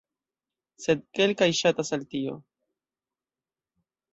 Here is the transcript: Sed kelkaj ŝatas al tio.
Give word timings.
Sed 0.85 1.03
kelkaj 1.19 1.49
ŝatas 1.59 1.93
al 1.99 2.07
tio. 2.15 2.35